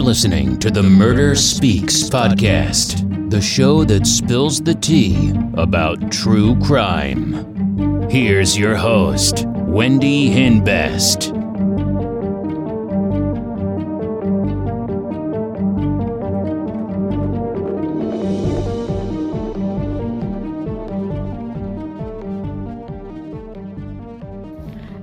You're 0.00 0.06
listening 0.06 0.58
to 0.60 0.70
the 0.70 0.82
Murder 0.82 1.34
Speaks 1.34 2.08
podcast, 2.08 3.30
the 3.30 3.38
show 3.38 3.84
that 3.84 4.06
spills 4.06 4.58
the 4.58 4.74
tea 4.74 5.34
about 5.58 6.10
true 6.10 6.58
crime. 6.60 8.08
Here's 8.08 8.56
your 8.56 8.76
host, 8.76 9.44
Wendy 9.46 10.30
Hinbest. 10.30 11.34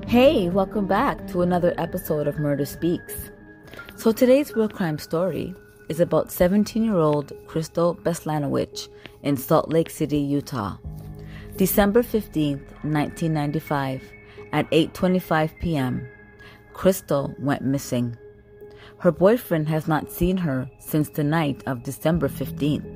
Hey, 0.07 0.49
welcome 0.49 0.87
back 0.87 1.27
to 1.27 1.43
another 1.43 1.75
episode 1.77 2.27
of 2.27 2.39
Murder 2.39 2.65
Speaks. 2.65 3.29
So 4.07 4.13
today's 4.13 4.55
real 4.55 4.69
crime 4.69 4.99
story 4.99 5.53
is 5.89 5.99
about 5.99 6.29
17-year-old 6.29 7.33
Crystal 7.45 7.93
Beslanowitch 7.93 8.87
in 9.21 9.35
Salt 9.35 9.67
Lake 9.67 9.89
City, 9.89 10.17
Utah. 10.19 10.77
December 11.57 12.01
15th, 12.01 12.63
1995, 12.87 14.01
at 14.53 14.71
8:25 14.71 15.59
p.m., 15.59 16.07
Crystal 16.71 17.35
went 17.37 17.63
missing. 17.63 18.15
Her 18.99 19.11
boyfriend 19.11 19.67
has 19.67 19.89
not 19.89 20.09
seen 20.09 20.37
her 20.37 20.69
since 20.79 21.09
the 21.09 21.25
night 21.25 21.61
of 21.65 21.83
December 21.83 22.29
15th. 22.29 22.87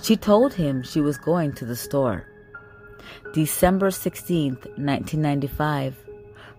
She 0.00 0.16
told 0.16 0.54
him 0.54 0.82
she 0.82 1.02
was 1.02 1.18
going 1.18 1.52
to 1.56 1.66
the 1.66 1.76
store. 1.76 2.26
December 3.34 3.90
16th, 3.90 4.64
1995, 4.80 6.02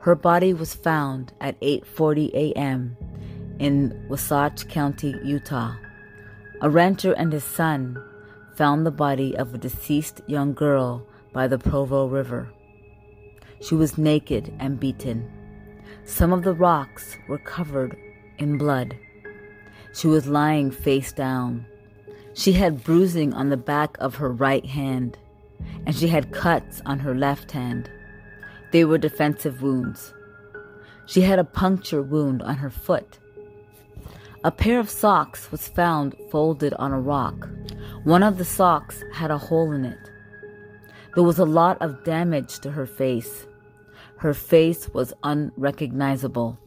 her 0.01 0.13
body 0.13 0.53
was 0.53 0.75
found 0.75 1.33
at 1.41 1.59
8:40 1.61 2.31
a.m. 2.35 2.95
in 3.59 4.05
Wasatch 4.09 4.67
County, 4.67 5.15
Utah. 5.23 5.75
A 6.61 6.69
rancher 6.69 7.13
and 7.13 7.31
his 7.31 7.43
son 7.43 8.01
found 8.55 8.85
the 8.85 8.91
body 8.91 9.35
of 9.37 9.53
a 9.53 9.57
deceased 9.57 10.21
young 10.27 10.53
girl 10.53 11.05
by 11.33 11.47
the 11.47 11.57
Provo 11.57 12.07
River. 12.07 12.49
She 13.61 13.75
was 13.75 13.97
naked 13.97 14.53
and 14.59 14.79
beaten. 14.79 15.29
Some 16.05 16.31
of 16.31 16.43
the 16.43 16.53
rocks 16.53 17.17
were 17.27 17.39
covered 17.39 17.97
in 18.37 18.57
blood. 18.57 18.95
She 19.93 20.07
was 20.07 20.27
lying 20.27 20.71
face 20.71 21.11
down. 21.11 21.65
She 22.33 22.53
had 22.53 22.83
bruising 22.83 23.33
on 23.33 23.49
the 23.49 23.57
back 23.57 23.97
of 23.99 24.15
her 24.15 24.31
right 24.31 24.65
hand, 24.65 25.17
and 25.85 25.95
she 25.95 26.07
had 26.07 26.31
cuts 26.31 26.81
on 26.85 26.99
her 26.99 27.15
left 27.15 27.51
hand. 27.51 27.89
They 28.71 28.83
were 28.85 28.97
defensive 28.97 29.61
wounds. 29.61 30.13
She 31.05 31.21
had 31.21 31.39
a 31.39 31.43
puncture 31.43 32.01
wound 32.01 32.41
on 32.41 32.57
her 32.57 32.69
foot. 32.69 33.19
A 34.45 34.51
pair 34.51 34.79
of 34.79 34.91
socks 34.91 35.51
was 35.51 35.67
found 35.67 36.15
folded 36.29 36.75
on 36.75 36.91
a 36.91 37.01
rock. 37.01 37.49
One 38.03 38.21
of 38.21 38.37
the 38.37 38.45
socks 38.45 39.03
had 39.11 39.31
a 39.31 39.39
hole 39.39 39.71
in 39.71 39.85
it. 39.85 40.11
There 41.15 41.23
was 41.23 41.39
a 41.39 41.45
lot 41.45 41.81
of 41.81 42.03
damage 42.03 42.59
to 42.59 42.69
her 42.69 42.85
face. 42.85 43.47
Her 44.17 44.35
face 44.35 44.87
was 44.93 45.15
unrecognizable. 45.23 46.59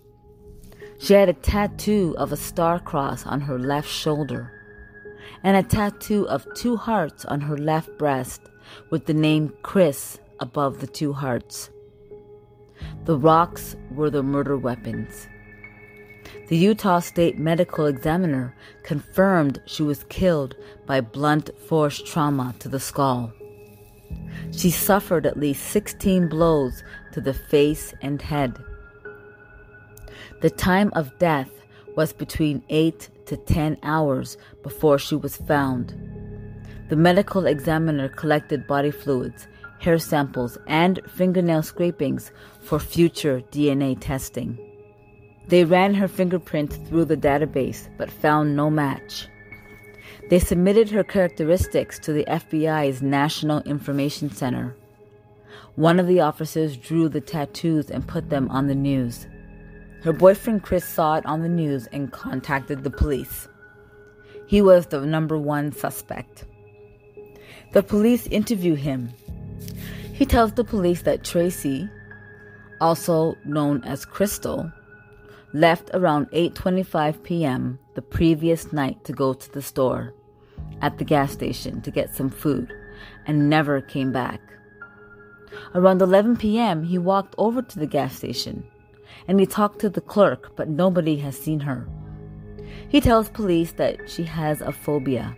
She 0.98 1.12
had 1.14 1.28
a 1.28 1.34
tattoo 1.34 2.16
of 2.18 2.32
a 2.32 2.36
star 2.36 2.80
cross 2.80 3.24
on 3.24 3.42
her 3.42 3.60
left 3.60 3.88
shoulder 3.88 4.50
and 5.44 5.56
a 5.56 5.62
tattoo 5.62 6.26
of 6.28 6.52
two 6.56 6.76
hearts 6.76 7.24
on 7.26 7.42
her 7.42 7.56
left 7.56 7.96
breast 7.96 8.40
with 8.90 9.06
the 9.06 9.14
name 9.14 9.54
Chris 9.62 10.18
above 10.40 10.80
the 10.80 10.88
two 10.88 11.12
hearts. 11.12 11.70
The 13.04 13.16
rocks 13.16 13.76
were 13.92 14.10
the 14.10 14.24
murder 14.24 14.58
weapons. 14.58 15.28
The 16.48 16.56
Utah 16.56 17.00
State 17.00 17.38
Medical 17.38 17.86
Examiner 17.86 18.54
confirmed 18.82 19.60
she 19.66 19.82
was 19.82 20.04
killed 20.04 20.56
by 20.86 21.00
blunt 21.00 21.50
force 21.58 22.02
trauma 22.02 22.54
to 22.58 22.68
the 22.68 22.80
skull. 22.80 23.32
She 24.52 24.70
suffered 24.70 25.26
at 25.26 25.38
least 25.38 25.64
16 25.70 26.28
blows 26.28 26.82
to 27.12 27.20
the 27.20 27.34
face 27.34 27.94
and 28.00 28.20
head. 28.20 28.58
The 30.40 30.50
time 30.50 30.90
of 30.94 31.18
death 31.18 31.50
was 31.96 32.12
between 32.12 32.62
8 32.70 33.08
to 33.26 33.36
10 33.36 33.76
hours 33.82 34.38
before 34.62 34.98
she 34.98 35.16
was 35.16 35.36
found. 35.36 35.94
The 36.88 36.96
medical 36.96 37.46
examiner 37.46 38.08
collected 38.08 38.66
body 38.66 38.90
fluids 38.90 39.46
hair 39.78 39.98
samples, 39.98 40.58
and 40.66 41.00
fingernail 41.08 41.62
scrapings 41.62 42.32
for 42.60 42.78
future 42.78 43.42
DNA 43.50 43.96
testing. 44.00 44.58
They 45.48 45.64
ran 45.64 45.94
her 45.94 46.08
fingerprint 46.08 46.72
through 46.86 47.06
the 47.06 47.16
database 47.16 47.88
but 47.96 48.10
found 48.10 48.54
no 48.54 48.70
match. 48.70 49.28
They 50.30 50.38
submitted 50.38 50.90
her 50.90 51.04
characteristics 51.04 51.98
to 52.00 52.12
the 52.12 52.24
FBI's 52.24 53.00
National 53.00 53.60
Information 53.62 54.30
Center. 54.30 54.76
One 55.74 55.98
of 55.98 56.06
the 56.06 56.20
officers 56.20 56.76
drew 56.76 57.08
the 57.08 57.20
tattoos 57.20 57.90
and 57.90 58.06
put 58.06 58.28
them 58.28 58.48
on 58.50 58.66
the 58.66 58.74
news. 58.74 59.26
Her 60.02 60.12
boyfriend 60.12 60.62
Chris 60.62 60.84
saw 60.84 61.16
it 61.16 61.26
on 61.26 61.42
the 61.42 61.48
news 61.48 61.86
and 61.92 62.12
contacted 62.12 62.84
the 62.84 62.90
police. 62.90 63.48
He 64.46 64.60
was 64.60 64.86
the 64.86 65.00
number 65.00 65.38
one 65.38 65.72
suspect. 65.72 66.44
The 67.72 67.82
police 67.82 68.26
interview 68.26 68.74
him 68.74 69.12
he 70.18 70.26
tells 70.26 70.52
the 70.54 70.64
police 70.64 71.02
that 71.02 71.22
Tracy, 71.22 71.88
also 72.80 73.36
known 73.44 73.84
as 73.84 74.04
Crystal, 74.04 74.68
left 75.52 75.90
around 75.94 76.30
8:25 76.30 77.22
p.m. 77.22 77.78
the 77.94 78.02
previous 78.02 78.72
night 78.72 79.04
to 79.04 79.12
go 79.12 79.32
to 79.32 79.52
the 79.52 79.62
store 79.62 80.14
at 80.82 80.98
the 80.98 81.04
gas 81.04 81.32
station 81.32 81.80
to 81.82 81.90
get 81.90 82.14
some 82.14 82.30
food 82.30 82.72
and 83.26 83.48
never 83.48 83.80
came 83.80 84.12
back. 84.12 84.40
Around 85.74 86.02
11 86.02 86.36
p.m., 86.36 86.84
he 86.84 86.98
walked 86.98 87.34
over 87.38 87.62
to 87.62 87.78
the 87.78 87.86
gas 87.86 88.16
station 88.16 88.64
and 89.26 89.40
he 89.40 89.46
talked 89.46 89.80
to 89.80 89.90
the 89.90 90.00
clerk, 90.00 90.54
but 90.56 90.68
nobody 90.68 91.16
has 91.16 91.38
seen 91.38 91.60
her. 91.60 91.88
He 92.88 93.00
tells 93.00 93.28
police 93.28 93.72
that 93.72 94.08
she 94.08 94.24
has 94.24 94.60
a 94.60 94.72
phobia, 94.72 95.36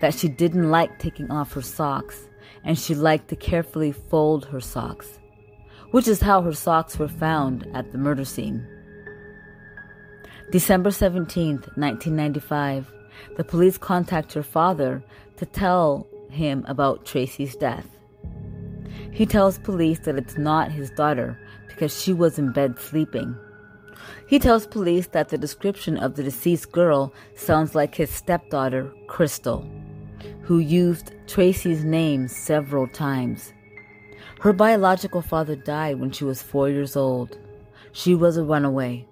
that 0.00 0.14
she 0.14 0.28
didn't 0.28 0.70
like 0.70 0.98
taking 0.98 1.30
off 1.30 1.52
her 1.52 1.62
socks 1.62 2.28
and 2.64 2.78
she 2.78 2.94
liked 2.94 3.28
to 3.28 3.36
carefully 3.36 3.92
fold 3.92 4.46
her 4.46 4.60
socks, 4.60 5.18
which 5.90 6.08
is 6.08 6.20
how 6.20 6.42
her 6.42 6.52
socks 6.52 6.98
were 6.98 7.08
found 7.08 7.68
at 7.74 7.92
the 7.92 7.98
murder 7.98 8.24
scene. 8.24 8.66
December 10.50 10.90
17, 10.90 11.56
1995, 11.74 12.92
the 13.36 13.44
police 13.44 13.78
contact 13.78 14.32
her 14.32 14.42
father 14.42 15.02
to 15.36 15.46
tell 15.46 16.06
him 16.30 16.64
about 16.68 17.04
Tracy's 17.04 17.56
death. 17.56 17.86
He 19.12 19.26
tells 19.26 19.58
police 19.58 20.00
that 20.00 20.16
it's 20.16 20.38
not 20.38 20.70
his 20.70 20.90
daughter 20.90 21.38
because 21.68 22.00
she 22.00 22.12
was 22.12 22.38
in 22.38 22.52
bed 22.52 22.78
sleeping. 22.78 23.36
He 24.28 24.38
tells 24.38 24.66
police 24.66 25.08
that 25.08 25.30
the 25.30 25.38
description 25.38 25.96
of 25.96 26.14
the 26.14 26.22
deceased 26.22 26.72
girl 26.72 27.12
sounds 27.34 27.74
like 27.74 27.94
his 27.94 28.10
stepdaughter, 28.10 28.92
Crystal 29.08 29.68
who 30.46 30.58
used 30.58 31.12
Tracy's 31.26 31.84
name 31.84 32.28
several 32.28 32.86
times. 32.86 33.52
Her 34.40 34.52
biological 34.52 35.22
father 35.22 35.56
died 35.56 35.98
when 35.98 36.12
she 36.12 36.24
was 36.24 36.42
four 36.42 36.68
years 36.68 36.94
old. 36.94 37.36
She 37.92 38.14
was 38.14 38.36
a 38.36 38.44
runaway. 38.44 39.06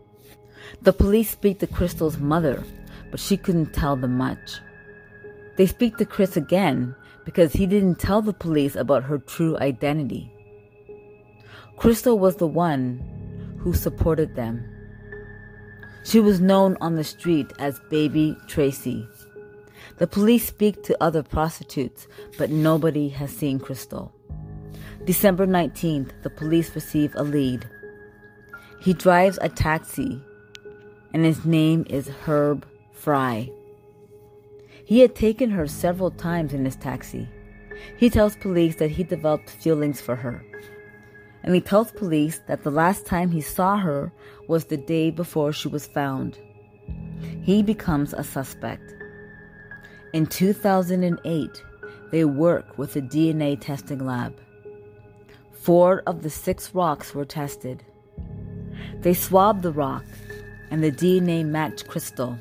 The 0.83 0.93
police 0.93 1.31
speak 1.31 1.59
to 1.61 1.67
Crystal's 1.67 2.19
mother, 2.19 2.63
but 3.11 3.21
she 3.21 3.37
couldn't 3.37 3.73
tell 3.73 3.97
them 3.97 4.17
much. 4.17 4.61
They 5.57 5.67
speak 5.67 5.97
to 5.99 6.05
Chris 6.05 6.37
again 6.37 6.95
because 7.25 7.53
he 7.53 7.67
didn't 7.67 7.99
tell 7.99 8.23
the 8.23 8.33
police 8.33 8.77
about 8.77 9.05
her 9.05 9.19
true 9.19 9.57
identity. 9.59 10.31
Crystal 11.77 12.19
was 12.19 12.37
the 12.37 12.47
one 12.47 13.03
who 13.59 13.73
supported 13.73 14.37
them. 14.37 14.65
She 16.05 16.21
was 16.21 16.41
known 16.41 16.77
on 16.81 16.97
the 16.97 17.05
street 17.05 17.51
as 17.59 17.81
Baby 17.89 18.37
Tracy. 18.47 19.09
The 19.99 20.07
police 20.07 20.47
speak 20.47 20.83
to 20.85 21.03
other 21.03 21.23
prostitutes, 21.23 22.07
but 22.37 22.51
nobody 22.51 23.09
has 23.11 23.31
seen 23.31 23.59
Crystal. 23.59 24.13
December 25.05 25.47
19th, 25.47 26.11
the 26.23 26.31
police 26.31 26.75
receive 26.75 27.15
a 27.15 27.23
lead. 27.23 27.69
He 28.81 28.93
drives 28.93 29.39
a 29.41 29.49
taxi, 29.49 30.21
and 31.15 31.25
his 31.25 31.47
name 31.47 31.87
is 31.89 32.09
Herb 32.09 32.67
Fry. 32.91 33.49
He 34.85 34.99
had 34.99 35.15
taken 35.15 35.49
her 35.51 35.69
several 35.69 36.11
times 36.11 36.53
in 36.53 36.65
his 36.65 36.75
taxi. 36.75 37.29
He 37.97 38.11
tells 38.11 38.37
police 38.37 38.77
that 38.77 38.91
he 38.91 39.05
developed 39.05 39.49
feelings 39.49 40.01
for 40.01 40.17
her. 40.17 40.45
And 41.45 41.55
he 41.55 41.61
tells 41.61 41.93
police 41.93 42.41
that 42.49 42.65
the 42.65 42.71
last 42.71 43.07
time 43.07 43.31
he 43.31 43.41
saw 43.41 43.77
her 43.79 44.13
was 44.49 44.65
the 44.65 44.77
day 44.77 45.11
before 45.13 45.53
she 45.53 45.69
was 45.69 45.87
found. 45.87 46.39
He 47.43 47.63
becomes 47.63 48.13
a 48.13 48.25
suspect. 48.25 48.95
In 50.13 50.27
2008, 50.27 51.65
they 52.11 52.25
work 52.25 52.77
with 52.77 52.97
a 52.97 53.01
DNA 53.01 53.61
testing 53.61 54.05
lab. 54.05 54.35
Four 55.53 56.03
of 56.07 56.23
the 56.23 56.31
six 56.31 56.75
rocks 56.75 57.15
were 57.15 57.25
tested. 57.25 57.85
They 59.01 59.15
swabbed 59.15 59.63
the 59.63 59.73
rock, 59.73 60.05
and 60.75 60.83
the 60.83 60.91
DNA 60.91 61.47
matched 61.47 61.87
Crystal. 61.87 62.37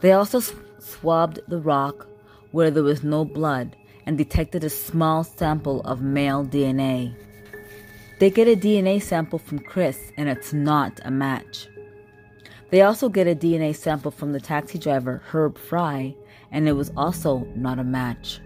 They 0.00 0.12
also 0.12 0.38
swabbed 0.78 1.40
the 1.48 1.56
rock 1.56 2.06
where 2.50 2.70
there 2.70 2.82
was 2.82 3.02
no 3.02 3.24
blood 3.24 3.74
and 4.04 4.18
detected 4.18 4.62
a 4.62 4.68
small 4.68 5.24
sample 5.24 5.80
of 5.80 6.02
male 6.02 6.44
DNA. 6.44 7.14
They 8.18 8.28
get 8.28 8.48
a 8.48 8.54
DNA 8.54 9.00
sample 9.00 9.38
from 9.38 9.60
Chris, 9.60 10.12
and 10.18 10.28
it's 10.28 10.52
not 10.52 11.00
a 11.06 11.10
match. 11.10 11.68
They 12.68 12.82
also 12.82 13.08
get 13.08 13.26
a 13.26 13.34
DNA 13.34 13.74
sample 13.74 14.10
from 14.10 14.34
the 14.34 14.40
taxi 14.40 14.78
driver, 14.78 15.22
Herb 15.24 15.56
Fry, 15.56 16.14
and 16.52 16.68
it 16.68 16.72
was 16.72 16.92
also 16.98 17.48
not 17.56 17.78
a 17.78 17.84
match. 17.84 18.40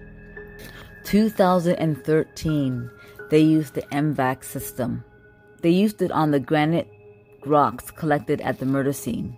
2013, 1.03 2.89
they 3.31 3.41
used 3.41 3.75
the 3.75 3.93
M-Vac 3.93 4.45
system. 4.45 5.03
They 5.63 5.71
used 5.71 6.01
it 6.03 6.13
on 6.13 6.31
the 6.31 6.39
granite 6.39 6.89
rocks 7.47 7.91
collected 7.91 8.41
at 8.41 8.59
the 8.59 8.67
murder 8.67 8.93
scene. 8.93 9.37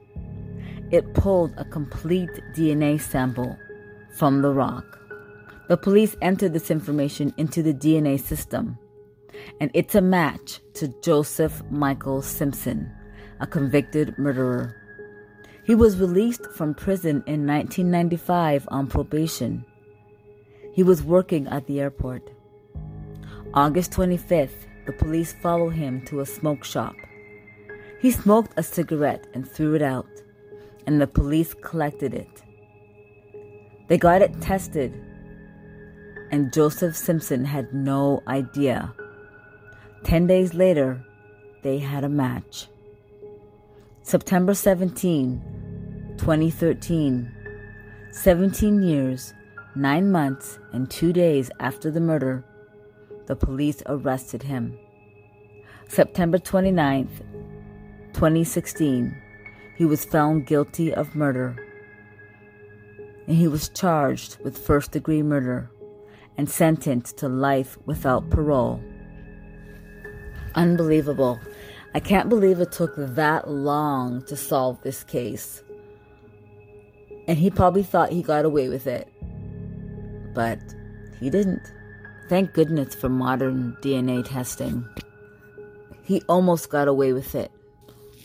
It 0.90 1.14
pulled 1.14 1.52
a 1.56 1.64
complete 1.64 2.30
DNA 2.54 3.00
sample 3.00 3.58
from 4.16 4.42
the 4.42 4.50
rock. 4.50 5.00
The 5.68 5.76
police 5.76 6.14
entered 6.20 6.52
this 6.52 6.70
information 6.70 7.32
into 7.36 7.62
the 7.62 7.72
DNA 7.72 8.20
system, 8.20 8.78
and 9.60 9.70
it's 9.74 9.94
a 9.94 10.00
match 10.00 10.60
to 10.74 10.88
Joseph 11.02 11.62
Michael 11.70 12.22
Simpson, 12.22 12.90
a 13.40 13.46
convicted 13.46 14.16
murderer. 14.18 14.76
He 15.64 15.74
was 15.74 15.98
released 15.98 16.46
from 16.52 16.74
prison 16.74 17.24
in 17.26 17.46
1995 17.46 18.68
on 18.70 18.86
probation. 18.86 19.64
He 20.74 20.82
was 20.82 21.02
working 21.02 21.46
at 21.48 21.66
the 21.66 21.80
airport. 21.80 22.30
August 23.54 23.92
25th, 23.92 24.66
the 24.84 24.92
police 24.92 25.32
follow 25.32 25.70
him 25.70 26.04
to 26.06 26.20
a 26.20 26.26
smoke 26.26 26.64
shop. 26.64 26.94
He 28.04 28.10
smoked 28.10 28.52
a 28.58 28.62
cigarette 28.62 29.26
and 29.32 29.48
threw 29.48 29.74
it 29.74 29.82
out, 29.82 30.14
and 30.86 31.00
the 31.00 31.06
police 31.06 31.54
collected 31.54 32.12
it. 32.12 32.42
They 33.88 33.96
got 33.96 34.20
it 34.20 34.42
tested 34.42 34.92
and 36.34 36.52
Joseph 36.52 36.96
Simpson 36.96 37.44
had 37.44 37.72
no 37.72 38.20
idea. 38.26 38.92
Ten 40.02 40.26
days 40.26 40.52
later, 40.52 41.00
they 41.62 41.78
had 41.78 42.02
a 42.02 42.08
match. 42.08 42.66
September 44.02 44.52
17, 44.52 46.16
2013, 46.18 47.30
17 48.10 48.82
years, 48.82 49.32
9 49.76 50.10
months, 50.10 50.58
and 50.72 50.90
2 50.90 51.12
days 51.12 51.50
after 51.60 51.88
the 51.90 52.00
murder, 52.00 52.44
the 53.26 53.36
police 53.36 53.80
arrested 53.86 54.42
him. 54.42 54.76
September 55.88 56.38
29th, 56.38 57.22
2016, 58.14 59.14
he 59.76 59.84
was 59.84 60.04
found 60.04 60.46
guilty 60.46 60.94
of 60.94 61.14
murder. 61.14 61.56
And 63.26 63.36
he 63.36 63.48
was 63.48 63.68
charged 63.68 64.38
with 64.44 64.56
first 64.56 64.92
degree 64.92 65.22
murder 65.22 65.70
and 66.36 66.48
sentenced 66.48 67.18
to 67.18 67.28
life 67.28 67.76
without 67.86 68.30
parole. 68.30 68.80
Unbelievable. 70.54 71.40
I 71.94 72.00
can't 72.00 72.28
believe 72.28 72.60
it 72.60 72.72
took 72.72 72.94
that 72.96 73.50
long 73.50 74.24
to 74.26 74.36
solve 74.36 74.80
this 74.82 75.04
case. 75.04 75.62
And 77.26 77.38
he 77.38 77.50
probably 77.50 77.82
thought 77.82 78.10
he 78.10 78.22
got 78.22 78.44
away 78.44 78.68
with 78.68 78.86
it. 78.86 79.08
But 80.34 80.60
he 81.20 81.30
didn't. 81.30 81.72
Thank 82.28 82.52
goodness 82.52 82.94
for 82.94 83.08
modern 83.08 83.76
DNA 83.82 84.24
testing. 84.24 84.84
He 86.02 86.22
almost 86.28 86.70
got 86.70 86.88
away 86.88 87.12
with 87.12 87.34
it. 87.34 87.50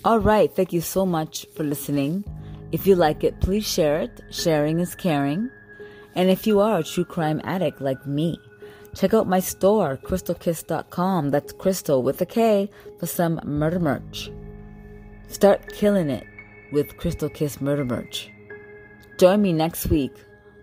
All 0.05 0.19
right, 0.19 0.49
thank 0.55 0.71
you 0.71 0.81
so 0.81 1.05
much 1.05 1.45
for 1.55 1.63
listening. 1.63 2.23
If 2.71 2.87
you 2.87 2.95
like 2.95 3.23
it, 3.23 3.41
please 3.41 3.67
share 3.67 3.99
it. 3.99 4.21
Sharing 4.31 4.79
is 4.79 4.95
caring. 4.95 5.49
And 6.15 6.29
if 6.29 6.47
you 6.47 6.59
are 6.59 6.79
a 6.79 6.83
true 6.83 7.05
crime 7.05 7.41
addict 7.43 7.81
like 7.81 8.05
me, 8.05 8.39
check 8.95 9.13
out 9.13 9.27
my 9.27 9.39
store, 9.39 9.97
krystalkiss.com. 9.97 11.31
That's 11.31 11.53
crystal 11.53 12.01
with 12.01 12.21
a 12.21 12.25
K 12.25 12.69
for 12.99 13.07
some 13.07 13.39
murder 13.43 13.79
merch. 13.79 14.31
Start 15.27 15.73
killing 15.73 16.09
it 16.09 16.25
with 16.71 16.97
Krystal 16.97 17.33
Kiss 17.33 17.61
murder 17.61 17.85
merch. 17.85 18.29
Join 19.17 19.41
me 19.41 19.53
next 19.53 19.87
week 19.87 20.13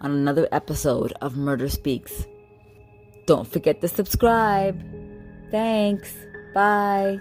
on 0.01 0.13
another 0.13 0.49
episode 0.51 1.13
of 1.21 1.37
Murder 1.37 1.69
Speaks. 1.69 2.27
Don't 3.27 3.47
forget 3.47 3.81
to 3.81 3.89
subscribe. 3.89 4.83
Thanks. 5.51 6.13
Bye. 6.55 7.21